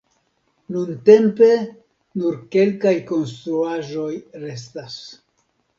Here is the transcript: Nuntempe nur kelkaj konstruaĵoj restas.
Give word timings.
Nuntempe 0.75 1.51
nur 2.23 2.41
kelkaj 2.57 2.97
konstruaĵoj 3.13 4.13
restas. 4.49 5.03